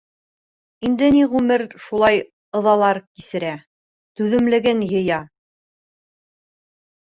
Инде 0.87 1.09
ни 1.15 1.19
ғүмер 1.33 1.63
шулай 1.83 2.17
ыҙалар 2.61 3.01
кисерә, 3.05 3.53
түҙемлеген 4.23 4.85
йыя. 4.91 5.23